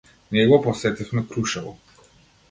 [0.35, 1.77] Ние го посетивме Крушево.